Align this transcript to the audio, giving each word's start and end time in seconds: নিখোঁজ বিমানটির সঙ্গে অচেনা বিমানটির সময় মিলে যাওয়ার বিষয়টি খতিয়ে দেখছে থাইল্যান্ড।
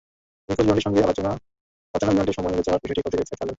নিখোঁজ 0.49 0.57
বিমানটির 0.59 0.85
সঙ্গে 0.87 1.01
অচেনা 1.03 1.31
বিমানটির 2.03 2.35
সময় 2.37 2.51
মিলে 2.51 2.65
যাওয়ার 2.65 2.81
বিষয়টি 2.83 3.01
খতিয়ে 3.01 3.19
দেখছে 3.21 3.33
থাইল্যান্ড। 3.33 3.49